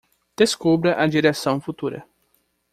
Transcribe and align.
Descubra 0.35 0.93
a 0.99 1.05
direção 1.05 1.61
futura 1.61 2.03